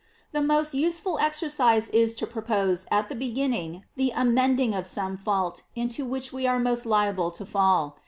The 0.31 0.41
most 0.41 0.73
useful 0.73 1.19
exercise 1.19 1.87
is 1.89 2.15
to 2.15 2.25
propose, 2.25 2.87
at 2.89 3.07
the 3.07 3.13
beginning, 3.13 3.85
the 3.95 4.11
amending 4.15 4.73
of 4.73 4.85
Fome 4.85 5.19
fault 5.19 5.61
into 5.75 6.05
which 6.05 6.33
we 6.33 6.47
are 6.47 6.57
most 6.59 6.87
liable 6.87 7.29
to 7.29 7.45
fall. 7.45 7.99